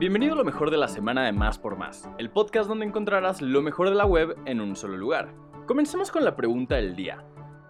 Bienvenido 0.00 0.32
a 0.32 0.36
lo 0.36 0.44
mejor 0.46 0.70
de 0.70 0.78
la 0.78 0.88
semana 0.88 1.26
de 1.26 1.32
Más 1.32 1.58
por 1.58 1.76
Más, 1.76 2.08
el 2.16 2.30
podcast 2.30 2.70
donde 2.70 2.86
encontrarás 2.86 3.42
lo 3.42 3.60
mejor 3.60 3.90
de 3.90 3.94
la 3.94 4.06
web 4.06 4.34
en 4.46 4.62
un 4.62 4.74
solo 4.74 4.96
lugar. 4.96 5.34
Comencemos 5.66 6.10
con 6.10 6.24
la 6.24 6.36
pregunta 6.36 6.76
del 6.76 6.96
día. 6.96 7.22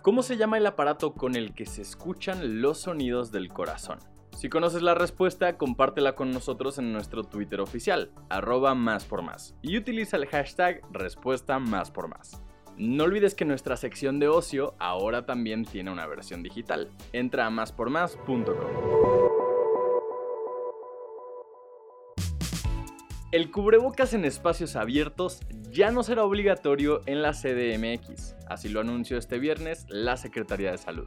¿Cómo 0.03 0.22
se 0.22 0.37
llama 0.37 0.56
el 0.56 0.64
aparato 0.64 1.12
con 1.12 1.35
el 1.35 1.54
que 1.54 1.66
se 1.66 1.82
escuchan 1.82 2.62
los 2.62 2.79
sonidos 2.82 3.32
del 3.32 3.48
corazón? 3.48 3.98
Si 4.38 4.48
conoces 4.48 4.80
la 4.80 4.95
respuesta, 4.95 5.58
compártela 5.58 6.14
con 6.14 6.30
nosotros 6.30 6.79
en 6.79 6.93
nuestro 6.93 7.24
Twitter 7.24 7.61
oficial, 7.61 8.12
arroba 8.29 8.76
más 8.76 9.06
por 9.06 9.22
más, 9.22 9.56
y 9.60 9.76
utiliza 9.76 10.16
el 10.16 10.26
hashtag 10.26 10.82
respuesta 10.92 11.58
más 11.58 11.90
por 11.90 12.06
más. 12.06 12.40
No 12.76 13.02
olvides 13.02 13.34
que 13.34 13.44
nuestra 13.44 13.76
sección 13.76 14.20
de 14.20 14.28
ocio 14.28 14.76
ahora 14.78 15.26
también 15.26 15.64
tiene 15.64 15.90
una 15.90 16.06
versión 16.06 16.44
digital. 16.44 16.90
Entra 17.12 17.46
a 17.46 17.50
máspormás.com. 17.50 19.29
El 23.32 23.52
cubrebocas 23.52 24.12
en 24.12 24.25
espacios 24.25 24.75
abiertos 24.75 25.38
ya 25.71 25.93
no 25.93 26.02
será 26.02 26.25
obligatorio 26.25 27.02
en 27.07 27.22
la 27.22 27.30
CDMX, 27.30 28.34
así 28.48 28.68
lo 28.68 28.80
anunció 28.80 29.18
este 29.18 29.38
viernes 29.38 29.86
la 29.88 30.16
Secretaría 30.16 30.72
de 30.72 30.79
Salud. 30.79 31.07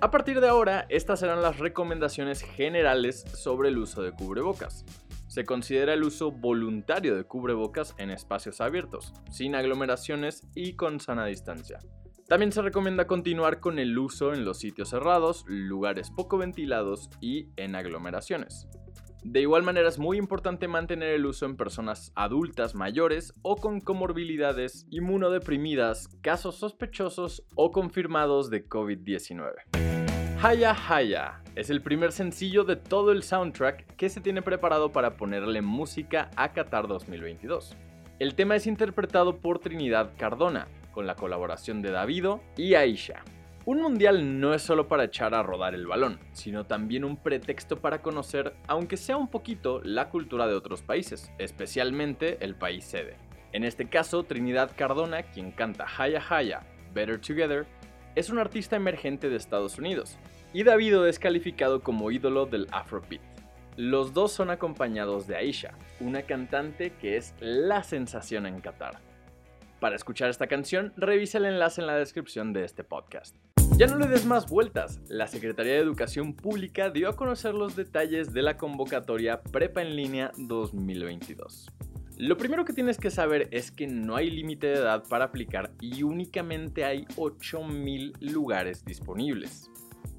A 0.00 0.10
partir 0.10 0.40
de 0.40 0.48
ahora, 0.48 0.86
estas 0.88 1.20
serán 1.20 1.42
las 1.42 1.60
recomendaciones 1.60 2.42
generales 2.42 3.24
sobre 3.32 3.68
el 3.68 3.78
uso 3.78 4.02
de 4.02 4.10
cubrebocas. 4.10 4.84
Se 5.28 5.44
considera 5.44 5.94
el 5.94 6.02
uso 6.02 6.32
voluntario 6.32 7.14
de 7.14 7.22
cubrebocas 7.22 7.94
en 7.98 8.10
espacios 8.10 8.60
abiertos, 8.60 9.12
sin 9.30 9.54
aglomeraciones 9.54 10.42
y 10.56 10.72
con 10.72 10.98
sana 10.98 11.26
distancia. 11.26 11.78
También 12.26 12.50
se 12.50 12.60
recomienda 12.60 13.06
continuar 13.06 13.60
con 13.60 13.78
el 13.78 13.96
uso 13.96 14.34
en 14.34 14.44
los 14.44 14.58
sitios 14.58 14.88
cerrados, 14.88 15.44
lugares 15.46 16.10
poco 16.10 16.38
ventilados 16.38 17.08
y 17.20 17.50
en 17.54 17.76
aglomeraciones. 17.76 18.66
De 19.28 19.40
igual 19.40 19.64
manera 19.64 19.88
es 19.88 19.98
muy 19.98 20.18
importante 20.18 20.68
mantener 20.68 21.08
el 21.08 21.26
uso 21.26 21.46
en 21.46 21.56
personas 21.56 22.12
adultas 22.14 22.76
mayores 22.76 23.34
o 23.42 23.56
con 23.56 23.80
comorbilidades 23.80 24.86
inmunodeprimidas, 24.88 26.06
casos 26.22 26.54
sospechosos 26.54 27.44
o 27.56 27.72
confirmados 27.72 28.50
de 28.50 28.68
COVID-19. 28.68 29.52
Haya 30.40 30.76
Haya 30.88 31.42
es 31.56 31.70
el 31.70 31.82
primer 31.82 32.12
sencillo 32.12 32.62
de 32.62 32.76
todo 32.76 33.10
el 33.10 33.24
soundtrack 33.24 33.96
que 33.96 34.08
se 34.10 34.20
tiene 34.20 34.42
preparado 34.42 34.92
para 34.92 35.16
ponerle 35.16 35.60
música 35.60 36.30
a 36.36 36.52
Qatar 36.52 36.86
2022. 36.86 37.76
El 38.20 38.36
tema 38.36 38.54
es 38.54 38.68
interpretado 38.68 39.38
por 39.38 39.58
Trinidad 39.58 40.12
Cardona, 40.16 40.68
con 40.92 41.04
la 41.04 41.16
colaboración 41.16 41.82
de 41.82 41.90
Davido 41.90 42.40
y 42.56 42.74
Aisha. 42.74 43.24
Un 43.66 43.82
mundial 43.82 44.38
no 44.38 44.54
es 44.54 44.62
solo 44.62 44.86
para 44.86 45.02
echar 45.02 45.34
a 45.34 45.42
rodar 45.42 45.74
el 45.74 45.88
balón, 45.88 46.20
sino 46.30 46.66
también 46.66 47.04
un 47.04 47.16
pretexto 47.16 47.80
para 47.80 48.00
conocer, 48.00 48.54
aunque 48.68 48.96
sea 48.96 49.16
un 49.16 49.26
poquito, 49.26 49.80
la 49.82 50.08
cultura 50.08 50.46
de 50.46 50.54
otros 50.54 50.82
países, 50.82 51.32
especialmente 51.38 52.38
el 52.44 52.54
país 52.54 52.84
sede. 52.84 53.16
En 53.52 53.64
este 53.64 53.88
caso, 53.88 54.22
Trinidad 54.22 54.70
Cardona, 54.76 55.24
quien 55.24 55.50
canta 55.50 55.84
Haya 55.98 56.22
Haya, 56.30 56.62
Better 56.94 57.20
Together, 57.20 57.66
es 58.14 58.30
un 58.30 58.38
artista 58.38 58.76
emergente 58.76 59.28
de 59.28 59.36
Estados 59.36 59.78
Unidos, 59.78 60.16
y 60.52 60.62
Davido 60.62 61.04
es 61.08 61.18
calificado 61.18 61.82
como 61.82 62.12
ídolo 62.12 62.46
del 62.46 62.68
Afrobeat. 62.70 63.20
Los 63.76 64.12
dos 64.12 64.30
son 64.30 64.50
acompañados 64.50 65.26
de 65.26 65.38
Aisha, 65.38 65.74
una 65.98 66.22
cantante 66.22 66.92
que 67.00 67.16
es 67.16 67.34
la 67.40 67.82
sensación 67.82 68.46
en 68.46 68.60
Qatar. 68.60 69.05
Para 69.86 69.94
escuchar 69.94 70.30
esta 70.30 70.48
canción, 70.48 70.92
revisa 70.96 71.38
el 71.38 71.44
enlace 71.44 71.80
en 71.80 71.86
la 71.86 71.94
descripción 71.94 72.52
de 72.52 72.64
este 72.64 72.82
podcast. 72.82 73.36
Ya 73.76 73.86
no 73.86 73.96
le 73.96 74.08
des 74.08 74.26
más 74.26 74.50
vueltas, 74.50 74.98
la 75.06 75.28
Secretaría 75.28 75.74
de 75.74 75.78
Educación 75.78 76.34
Pública 76.34 76.90
dio 76.90 77.08
a 77.08 77.14
conocer 77.14 77.54
los 77.54 77.76
detalles 77.76 78.32
de 78.32 78.42
la 78.42 78.56
convocatoria 78.56 79.40
Prepa 79.40 79.82
en 79.82 79.94
línea 79.94 80.32
2022. 80.38 81.68
Lo 82.16 82.36
primero 82.36 82.64
que 82.64 82.72
tienes 82.72 82.98
que 82.98 83.12
saber 83.12 83.46
es 83.52 83.70
que 83.70 83.86
no 83.86 84.16
hay 84.16 84.28
límite 84.28 84.66
de 84.66 84.74
edad 84.74 85.04
para 85.08 85.26
aplicar 85.26 85.70
y 85.80 86.02
únicamente 86.02 86.84
hay 86.84 87.04
8.000 87.16 88.32
lugares 88.32 88.84
disponibles. 88.84 89.70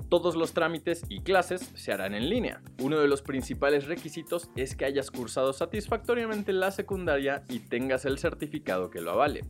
Todos 0.09 0.37
los 0.37 0.53
trámites 0.53 1.03
y 1.09 1.21
clases 1.21 1.69
se 1.75 1.91
harán 1.91 2.15
en 2.15 2.29
línea. 2.29 2.61
Uno 2.81 2.99
de 2.99 3.09
los 3.09 3.21
principales 3.21 3.87
requisitos 3.87 4.49
es 4.55 4.75
que 4.75 4.85
hayas 4.85 5.11
cursado 5.11 5.51
satisfactoriamente 5.51 6.53
la 6.53 6.71
secundaria 6.71 7.43
y 7.49 7.59
tengas 7.59 8.05
el 8.05 8.17
certificado 8.17 8.89
que 8.89 9.01
lo 9.01 9.11
avale. 9.11 9.41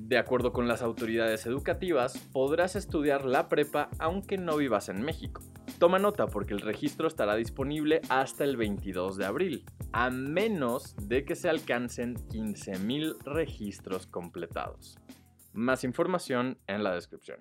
De 0.00 0.18
acuerdo 0.18 0.52
con 0.52 0.66
las 0.66 0.82
autoridades 0.82 1.46
educativas, 1.46 2.18
podrás 2.32 2.74
estudiar 2.74 3.24
la 3.24 3.48
prepa 3.48 3.90
aunque 4.00 4.38
no 4.38 4.56
vivas 4.56 4.88
en 4.88 5.02
México. 5.02 5.40
Toma 5.78 6.00
nota 6.00 6.26
porque 6.26 6.54
el 6.54 6.60
registro 6.60 7.06
estará 7.06 7.36
disponible 7.36 8.00
hasta 8.08 8.42
el 8.42 8.56
22 8.56 9.16
de 9.16 9.24
abril, 9.24 9.64
a 9.92 10.10
menos 10.10 10.96
de 10.96 11.24
que 11.24 11.36
se 11.36 11.48
alcancen 11.48 12.16
15.000 12.16 13.22
registros 13.24 14.08
completados. 14.08 14.98
Más 15.52 15.84
información 15.84 16.58
en 16.66 16.82
la 16.82 16.92
descripción. 16.94 17.38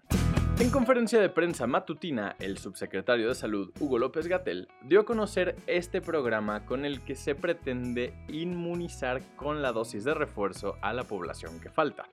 En 0.61 0.69
conferencia 0.69 1.19
de 1.19 1.29
prensa 1.29 1.65
matutina, 1.65 2.35
el 2.37 2.59
subsecretario 2.59 3.29
de 3.29 3.33
Salud, 3.33 3.71
Hugo 3.79 3.97
López 3.97 4.27
Gatel, 4.27 4.67
dio 4.83 4.99
a 4.99 5.05
conocer 5.05 5.55
este 5.65 6.01
programa 6.01 6.67
con 6.67 6.85
el 6.85 7.01
que 7.01 7.15
se 7.15 7.33
pretende 7.33 8.13
inmunizar 8.27 9.23
con 9.35 9.63
la 9.63 9.71
dosis 9.71 10.03
de 10.03 10.13
refuerzo 10.13 10.77
a 10.83 10.93
la 10.93 11.03
población 11.03 11.59
que 11.59 11.71
falta. 11.71 12.11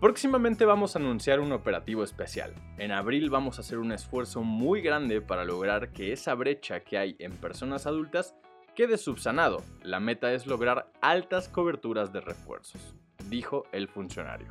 Próximamente 0.00 0.64
vamos 0.64 0.96
a 0.96 0.98
anunciar 0.98 1.38
un 1.38 1.52
operativo 1.52 2.02
especial. 2.02 2.52
En 2.76 2.90
abril 2.90 3.30
vamos 3.30 3.58
a 3.58 3.60
hacer 3.60 3.78
un 3.78 3.92
esfuerzo 3.92 4.42
muy 4.42 4.80
grande 4.80 5.20
para 5.20 5.44
lograr 5.44 5.92
que 5.92 6.12
esa 6.12 6.34
brecha 6.34 6.80
que 6.80 6.98
hay 6.98 7.14
en 7.20 7.36
personas 7.36 7.86
adultas 7.86 8.34
quede 8.74 8.98
subsanado. 8.98 9.62
La 9.84 10.00
meta 10.00 10.32
es 10.32 10.48
lograr 10.48 10.90
altas 11.00 11.48
coberturas 11.48 12.12
de 12.12 12.20
refuerzos, 12.20 12.96
dijo 13.28 13.62
el 13.70 13.86
funcionario. 13.86 14.48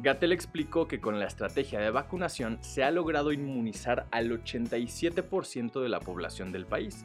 Gatel 0.00 0.32
explicó 0.32 0.88
que 0.88 1.00
con 1.00 1.18
la 1.18 1.26
estrategia 1.26 1.80
de 1.80 1.90
vacunación 1.90 2.58
se 2.62 2.82
ha 2.82 2.90
logrado 2.90 3.32
inmunizar 3.32 4.06
al 4.10 4.30
87% 4.30 5.82
de 5.82 5.88
la 5.88 6.00
población 6.00 6.50
del 6.50 6.66
país, 6.66 7.04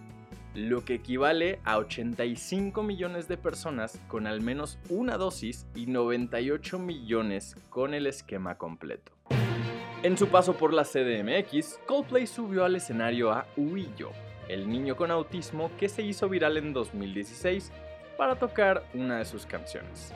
lo 0.56 0.86
que 0.86 0.96
equivale 0.96 1.60
a 1.66 1.78
85 1.78 2.82
millones 2.84 3.28
de 3.28 3.38
personas 3.38 4.00
con 4.08 4.26
al 4.26 4.42
menos 4.42 4.80
una 4.90 5.18
dosis 5.18 5.68
y 5.76 5.86
98 5.88 6.80
millones 6.80 7.56
con 7.70 7.94
el 7.94 8.08
esquema 8.08 8.58
completo. 8.58 9.12
En 10.04 10.18
su 10.18 10.30
paso 10.30 10.56
por 10.56 10.74
la 10.74 10.84
CDMX, 10.84 11.80
Coldplay 11.86 12.28
subió 12.28 12.64
al 12.64 12.76
escenario 12.76 13.32
a 13.32 13.48
Huillo, 13.58 14.12
el 14.48 14.70
niño 14.70 14.96
con 14.96 15.12
autismo 15.12 15.72
que 15.78 15.90
se 15.90 16.04
hizo 16.04 16.30
viral 16.30 16.58
en 16.58 16.72
2016 16.72 17.72
para 18.18 18.38
tocar 18.38 18.84
una 18.94 19.18
de 19.18 19.26
sus 19.26 19.46
canciones. 19.46 20.14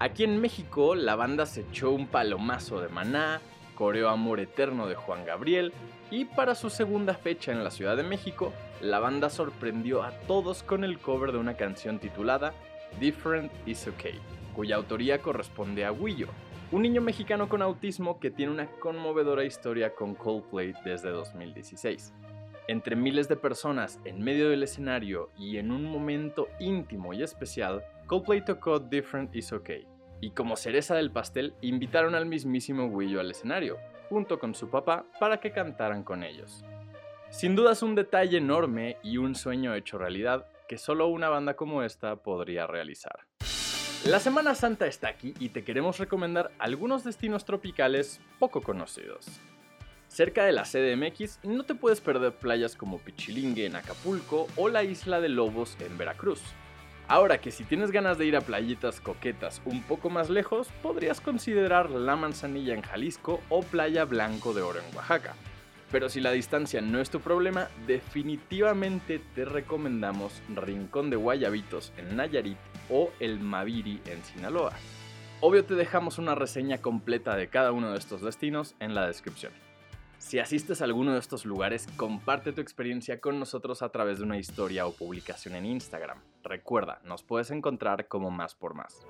Aquí 0.00 0.22
en 0.22 0.40
México, 0.40 0.94
la 0.94 1.16
banda 1.16 1.44
se 1.44 1.62
echó 1.62 1.90
un 1.90 2.06
palomazo 2.06 2.80
de 2.80 2.88
Maná, 2.88 3.40
coreó 3.74 4.10
Amor 4.10 4.38
Eterno 4.38 4.86
de 4.86 4.94
Juan 4.94 5.24
Gabriel 5.24 5.72
y 6.08 6.24
para 6.24 6.54
su 6.54 6.70
segunda 6.70 7.14
fecha 7.14 7.50
en 7.50 7.64
la 7.64 7.72
Ciudad 7.72 7.96
de 7.96 8.04
México, 8.04 8.52
la 8.80 9.00
banda 9.00 9.28
sorprendió 9.28 10.04
a 10.04 10.12
todos 10.28 10.62
con 10.62 10.84
el 10.84 11.00
cover 11.00 11.32
de 11.32 11.38
una 11.38 11.54
canción 11.54 11.98
titulada 11.98 12.54
Different 13.00 13.50
is 13.66 13.88
Okay, 13.88 14.20
cuya 14.54 14.76
autoría 14.76 15.20
corresponde 15.20 15.84
a 15.84 15.90
Guillo, 15.90 16.28
un 16.70 16.82
niño 16.82 17.00
mexicano 17.00 17.48
con 17.48 17.60
autismo 17.60 18.20
que 18.20 18.30
tiene 18.30 18.52
una 18.52 18.70
conmovedora 18.78 19.42
historia 19.42 19.96
con 19.96 20.14
Coldplay 20.14 20.74
desde 20.84 21.10
2016. 21.10 22.14
Entre 22.68 22.94
miles 22.94 23.28
de 23.28 23.34
personas 23.34 23.98
en 24.04 24.22
medio 24.22 24.48
del 24.48 24.62
escenario 24.62 25.30
y 25.36 25.56
en 25.56 25.72
un 25.72 25.84
momento 25.84 26.46
íntimo 26.60 27.14
y 27.14 27.24
especial, 27.24 27.82
Coldplay 28.08 28.42
tocó 28.42 28.78
Different 28.78 29.36
is 29.36 29.52
Okay, 29.52 29.86
y 30.22 30.30
como 30.30 30.56
cereza 30.56 30.94
del 30.94 31.10
pastel 31.10 31.52
invitaron 31.60 32.14
al 32.14 32.24
mismísimo 32.24 32.86
Willo 32.86 33.20
al 33.20 33.30
escenario, 33.30 33.76
junto 34.08 34.38
con 34.38 34.54
su 34.54 34.70
papá, 34.70 35.04
para 35.20 35.40
que 35.40 35.52
cantaran 35.52 36.02
con 36.02 36.24
ellos. 36.24 36.64
Sin 37.28 37.54
duda 37.54 37.72
es 37.72 37.82
un 37.82 37.94
detalle 37.94 38.38
enorme 38.38 38.96
y 39.02 39.18
un 39.18 39.34
sueño 39.34 39.74
hecho 39.74 39.98
realidad 39.98 40.46
que 40.68 40.78
solo 40.78 41.08
una 41.08 41.28
banda 41.28 41.54
como 41.54 41.82
esta 41.82 42.16
podría 42.16 42.66
realizar. 42.66 43.26
La 44.06 44.20
Semana 44.20 44.54
Santa 44.54 44.86
está 44.86 45.08
aquí 45.08 45.34
y 45.38 45.50
te 45.50 45.62
queremos 45.62 45.98
recomendar 45.98 46.50
algunos 46.58 47.04
destinos 47.04 47.44
tropicales 47.44 48.22
poco 48.38 48.62
conocidos. 48.62 49.26
Cerca 50.06 50.46
de 50.46 50.52
la 50.52 50.62
CDMX 50.62 51.40
no 51.44 51.64
te 51.64 51.74
puedes 51.74 52.00
perder 52.00 52.32
playas 52.32 52.74
como 52.74 53.00
Pichilingue 53.00 53.66
en 53.66 53.76
Acapulco 53.76 54.46
o 54.56 54.70
la 54.70 54.82
isla 54.82 55.20
de 55.20 55.28
Lobos 55.28 55.76
en 55.80 55.98
Veracruz. 55.98 56.40
Ahora 57.08 57.38
que 57.38 57.50
si 57.50 57.64
tienes 57.64 57.90
ganas 57.90 58.18
de 58.18 58.26
ir 58.26 58.36
a 58.36 58.42
playitas 58.42 59.00
coquetas 59.00 59.62
un 59.64 59.82
poco 59.82 60.10
más 60.10 60.28
lejos, 60.28 60.68
podrías 60.82 61.22
considerar 61.22 61.88
La 61.88 62.16
Manzanilla 62.16 62.74
en 62.74 62.82
Jalisco 62.82 63.40
o 63.48 63.62
Playa 63.62 64.04
Blanco 64.04 64.52
de 64.52 64.60
Oro 64.60 64.78
en 64.78 64.94
Oaxaca. 64.94 65.34
Pero 65.90 66.10
si 66.10 66.20
la 66.20 66.32
distancia 66.32 66.82
no 66.82 67.00
es 67.00 67.08
tu 67.08 67.20
problema, 67.20 67.68
definitivamente 67.86 69.22
te 69.34 69.46
recomendamos 69.46 70.42
Rincón 70.54 71.08
de 71.08 71.16
Guayabitos 71.16 71.94
en 71.96 72.14
Nayarit 72.14 72.58
o 72.90 73.10
El 73.20 73.40
Maviri 73.40 74.02
en 74.04 74.22
Sinaloa. 74.22 74.72
Obvio 75.40 75.64
te 75.64 75.76
dejamos 75.76 76.18
una 76.18 76.34
reseña 76.34 76.76
completa 76.76 77.36
de 77.36 77.48
cada 77.48 77.72
uno 77.72 77.92
de 77.92 77.98
estos 77.98 78.20
destinos 78.20 78.74
en 78.80 78.94
la 78.94 79.06
descripción. 79.06 79.52
Si 80.18 80.38
asistes 80.38 80.82
a 80.82 80.84
alguno 80.84 81.12
de 81.12 81.20
estos 81.20 81.46
lugares, 81.46 81.86
comparte 81.96 82.52
tu 82.52 82.60
experiencia 82.60 83.20
con 83.20 83.38
nosotros 83.38 83.82
a 83.82 83.88
través 83.90 84.18
de 84.18 84.24
una 84.24 84.36
historia 84.36 84.86
o 84.86 84.92
publicación 84.92 85.54
en 85.54 85.64
Instagram. 85.64 86.18
Recuerda, 86.42 87.00
nos 87.04 87.22
puedes 87.22 87.50
encontrar 87.50 88.08
como 88.08 88.30
más 88.30 88.54
por 88.54 88.74
más. 88.74 89.06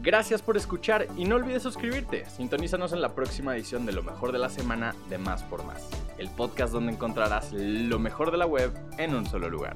Gracias 0.00 0.40
por 0.40 0.56
escuchar 0.56 1.08
y 1.16 1.24
no 1.24 1.34
olvides 1.34 1.64
suscribirte. 1.64 2.24
Sintonízanos 2.26 2.92
en 2.92 3.00
la 3.00 3.14
próxima 3.14 3.56
edición 3.56 3.84
de 3.86 3.92
Lo 3.92 4.04
mejor 4.04 4.30
de 4.30 4.38
la 4.38 4.48
semana 4.48 4.94
de 5.08 5.18
Más 5.18 5.42
por 5.42 5.64
Más, 5.64 5.90
el 6.16 6.30
podcast 6.30 6.72
donde 6.72 6.92
encontrarás 6.92 7.52
lo 7.52 7.98
mejor 7.98 8.30
de 8.30 8.36
la 8.36 8.46
web 8.46 8.72
en 8.98 9.16
un 9.16 9.26
solo 9.26 9.50
lugar. 9.50 9.74